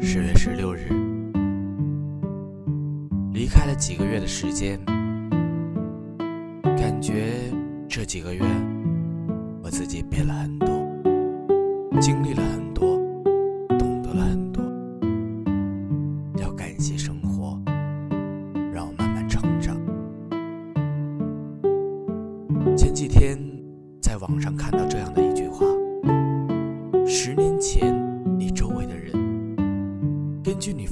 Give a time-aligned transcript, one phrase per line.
[0.00, 0.88] 十月十六日，
[3.32, 4.78] 离开了几个月的时间，
[6.76, 7.34] 感觉
[7.88, 8.42] 这几个月
[9.62, 10.68] 我自己变了很多，
[12.00, 12.96] 经历了很多，
[13.78, 14.62] 懂得了很多。
[16.40, 17.60] 要感谢生活，
[18.72, 19.76] 让我慢慢成长。
[22.76, 23.38] 前几天
[24.00, 25.64] 在网上看到这样的一句话。
[27.06, 27.73] 十年前，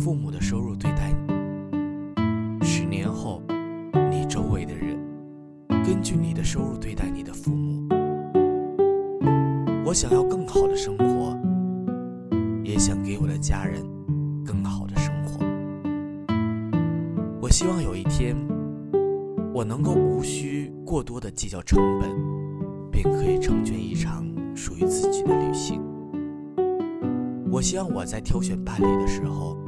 [0.00, 3.42] 父母的收入对待你；十年后，
[4.10, 4.98] 你周围的人
[5.84, 7.86] 根据你的收入对待你的父母。
[9.84, 11.38] 我想要更好的生活，
[12.64, 13.82] 也想给我的家人
[14.42, 15.44] 更好的生活。
[17.42, 18.34] 我希望有一天，
[19.52, 22.10] 我能够无需过多的计较成本，
[22.90, 24.24] 便可以成全一场
[24.56, 25.82] 属于自己的旅行。
[27.50, 29.58] 我希望我在挑选伴侣的时候，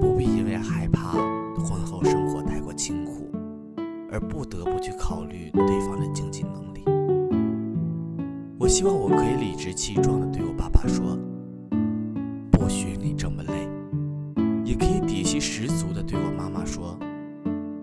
[0.00, 1.12] 不必因为害怕
[1.58, 3.30] 婚后生活太过清苦，
[4.10, 6.82] 而不得不去考虑对方的经济能力。
[8.58, 11.18] 我希望我可以理直气壮地对我爸爸说
[12.50, 13.68] ：“不许你这么累。”
[14.64, 16.98] 也可以底气十足地对我妈妈说：“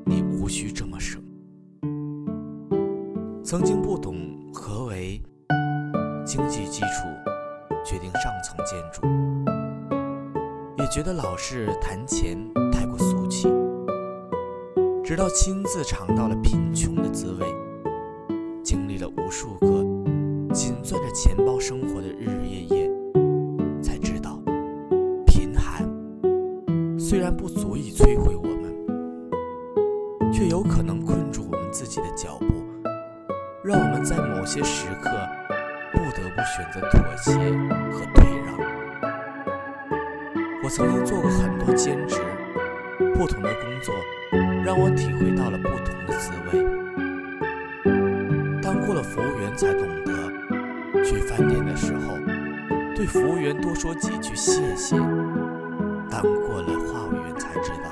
[0.05, 1.21] 你无需这么省。”
[3.43, 4.15] 曾经不懂
[10.89, 12.37] 觉得老是谈钱
[12.71, 13.47] 太过俗气。
[15.03, 17.45] 直到亲自尝到了贫穷的滋味，
[18.63, 19.67] 经历了无数个
[20.53, 22.91] 紧攥着钱包生活的日日夜夜，
[23.81, 24.39] 才知道，
[25.25, 25.87] 贫寒
[26.99, 32.45] 虽然不足以摧毁我们，却有可能困住我们自己的脚步，
[33.63, 35.09] 让我们在某些时刻。
[35.93, 37.31] 不得不选择妥协
[37.91, 38.36] 和退。
[40.67, 42.19] 我曾经做过很多兼职，
[43.15, 43.95] 不同的工作
[44.65, 46.61] 让我体会到了不同的滋味。
[48.61, 50.11] 当过了服务员，才懂得
[51.05, 52.17] 去饭店的时候，
[52.93, 54.97] 对服务员多说几句谢谢；
[56.09, 57.87] 当过了话务员，才知道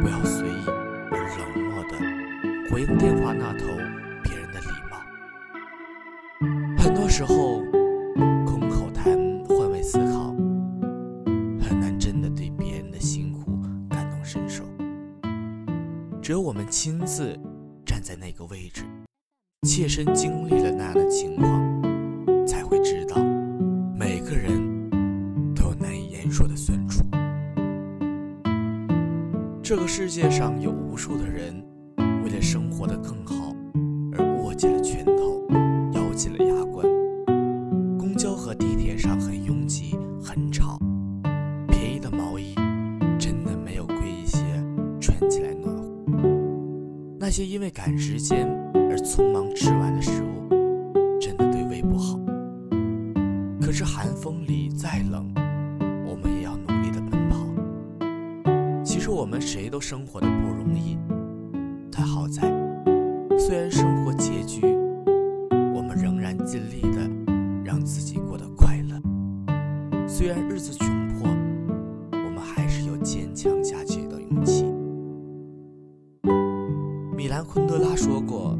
[0.00, 0.64] 不要随意
[1.10, 1.98] 而冷漠的
[2.70, 3.66] 回应电话那头
[4.22, 5.02] 别人的礼貌。
[6.80, 7.57] 很多时候，
[16.28, 17.34] 只有我们亲自
[17.86, 18.84] 站在那个位置，
[19.66, 23.16] 切身经历了那样的情况，才会知道，
[23.98, 24.60] 每个人
[25.54, 27.02] 都有难以言说的酸楚。
[29.62, 31.64] 这个世界上有无数的人，
[47.38, 50.48] 些因为赶时间而匆忙吃完的食物，
[51.20, 52.18] 真的对胃不好。
[53.60, 55.32] 可是寒风里再冷，
[56.04, 58.82] 我们也要努力的奔跑。
[58.82, 60.98] 其实我们谁都生活的不容易，
[61.92, 62.42] 但好在，
[63.38, 64.66] 虽然生活拮据，
[65.72, 67.08] 我们仍然尽力的。
[67.64, 68.98] 让自己过得快乐。
[70.08, 70.97] 虽然日子穷
[77.48, 78.58] 昆德拉说过：“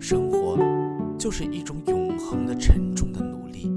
[0.00, 0.58] 生活
[1.16, 3.72] 就是一种永恒的、沉重的努力。”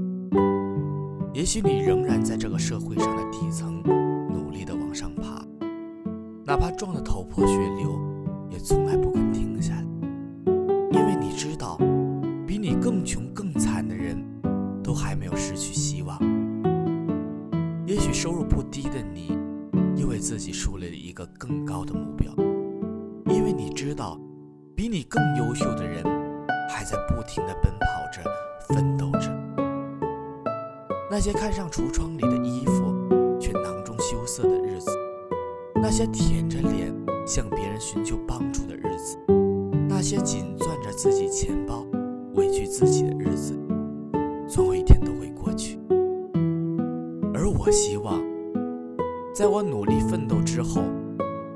[1.32, 3.80] 也许你仍然在这个社会上的底层，
[4.28, 5.40] 努力的往上爬，
[6.44, 7.96] 哪怕撞得头破血流，
[8.50, 9.84] 也从来不肯停下来，
[10.90, 11.78] 因为你知道，
[12.44, 14.18] 比你更穷、更惨的人。
[14.82, 16.18] 都还没有失去希望。
[17.86, 19.38] 也许收入不低的你，
[19.94, 22.34] 又为自己树立了一个更高的目标，
[23.32, 24.18] 因为你知道，
[24.80, 26.02] 比你更优秀的人
[26.70, 28.22] 还在不停地奔跑着、
[28.66, 29.28] 奋斗着。
[31.10, 34.90] 那些看上橱窗里的衣服却囊中羞涩的日子，
[35.74, 36.90] 那些舔着脸
[37.26, 39.18] 向别人寻求帮助的日子，
[39.86, 41.84] 那些紧攥着自己钱包、
[42.36, 43.54] 委屈自己的日子。
[44.48, 45.78] 总有一天都会过去，
[47.34, 48.18] 而我希望，
[49.34, 50.80] 在我努力奋斗之后，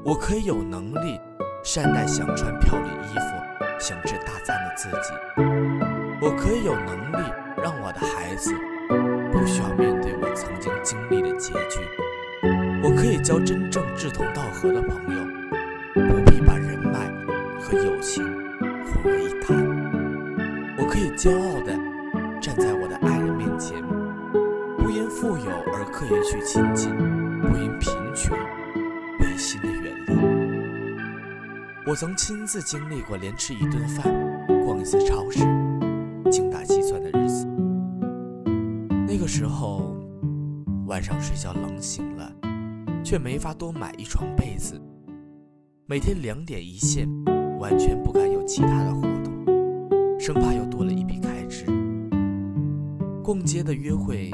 [0.04, 1.18] 我可以有能力
[1.64, 5.14] 善待想穿漂亮衣服、想吃大餐的自己；
[6.20, 7.26] 我可以有能力
[7.56, 8.54] 让我的孩子
[9.32, 11.80] 不需要面对我曾经经历的拮据；
[12.82, 15.24] 我可以交真正志同道合的朋友，
[15.94, 17.10] 不必把人脉
[17.58, 18.22] 和友情
[18.84, 19.56] 混为一谈；
[20.76, 21.72] 我可以骄傲的。
[22.42, 23.82] 站在我的爱人面前，
[24.76, 26.92] 不因富有而刻意去亲近，
[31.94, 34.04] 我曾亲自经历过连吃一顿饭、
[34.66, 35.38] 逛一次超市、
[36.28, 37.46] 精打细算的日子。
[39.06, 39.94] 那个时候，
[40.88, 42.32] 晚上睡觉冷醒了，
[43.04, 44.74] 却没法多买一床被子。
[45.86, 47.08] 每天两点一线，
[47.60, 49.32] 完全不敢有其他的活动，
[50.18, 51.64] 生怕又多了一笔开支。
[53.22, 54.32] 逛街的约会，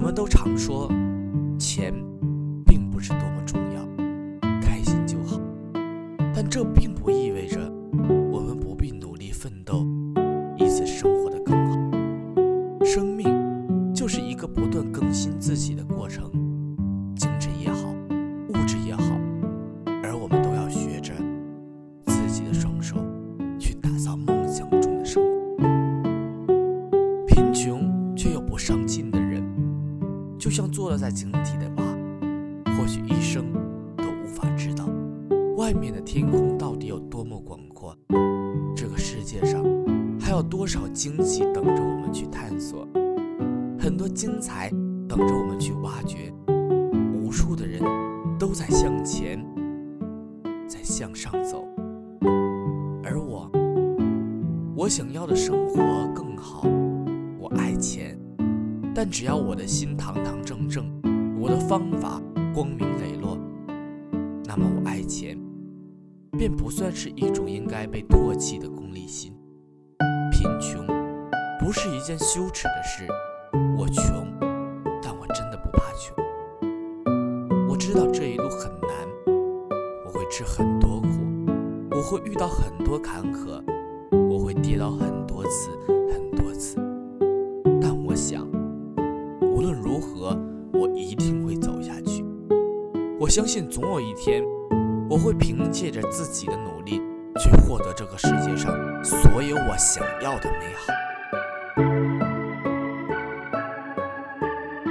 [0.00, 0.90] 我们都常说，
[1.58, 1.92] 钱
[2.64, 3.86] 并不是多么重要，
[4.62, 5.38] 开心就好，
[6.34, 7.60] 但这并不意味着
[8.32, 9.86] 我们不必努力奋斗。
[10.56, 11.76] 以此生活的更好，
[12.82, 16.30] 生命就是一个不断更新自己的过程，
[30.50, 31.84] 就像坐落在井底的蛙，
[32.76, 33.52] 或许一生
[33.96, 34.84] 都无法知道
[35.56, 37.96] 外面的天空到底有多么广阔。
[38.74, 39.62] 这个世界上。
[40.20, 42.86] 还有多少惊喜等着我们去探索？
[43.78, 44.68] 很多精彩
[45.08, 46.32] 等着我们去挖掘。
[47.14, 47.80] 无数的人
[48.38, 49.44] 都在向前，
[50.68, 51.64] 在向上走。
[53.02, 53.50] 而我，
[54.76, 55.59] 我想要的生
[59.02, 60.84] 但只要我的心堂堂正正，
[61.40, 62.20] 我的方法
[62.52, 63.38] 光明磊落，
[64.44, 65.38] 那么我爱钱，
[66.32, 69.32] 便不算是一种应该被唾弃的功利心。
[70.30, 70.86] 贫穷
[71.58, 73.08] 不是一件羞耻的事。
[73.78, 74.04] 我穷，
[75.02, 76.14] 但我真的不怕穷。
[77.70, 78.90] 我知道这一路很难，
[80.04, 81.08] 我会吃很多苦，
[81.92, 83.64] 我会遇到很多坎坷，
[84.30, 85.70] 我会跌倒很多次
[86.12, 86.29] 很
[93.20, 94.42] 我相信总有一天，
[95.06, 97.02] 我会凭借着自己的努力。
[97.38, 98.74] 去获得这个世界上
[99.04, 100.90] 所有我想要的美好。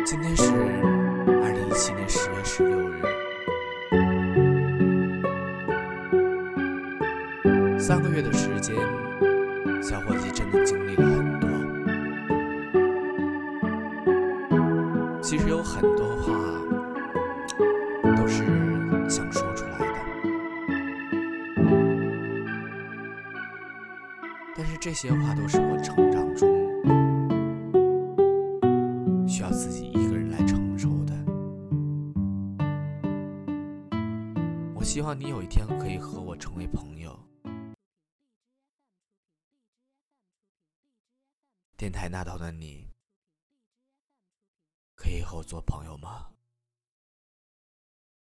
[0.06, 3.02] 今天是二零一七年十月十六日，
[7.80, 8.76] 三个月的时间，
[18.30, 19.86] 是想说出来的。
[24.56, 26.48] 但是这些话都是我成长中
[29.28, 31.14] 需要自己一个人来承受的。
[34.76, 37.20] 我希望你有一天可以和我成为朋友。
[41.78, 42.90] 电台那头的你，
[44.96, 46.28] 可以和我做朋友吗？